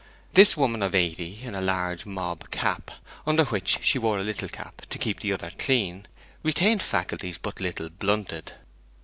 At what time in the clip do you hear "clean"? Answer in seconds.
5.59-6.07